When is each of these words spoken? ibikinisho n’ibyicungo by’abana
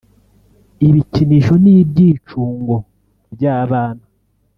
ibikinisho 0.87 1.53
n’ibyicungo 1.63 2.73
by’abana 3.33 4.03